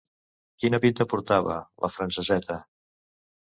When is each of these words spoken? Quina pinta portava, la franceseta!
Quina 0.63 0.79
pinta 0.85 1.07
portava, 1.11 1.59
la 1.87 1.93
franceseta! 1.99 2.61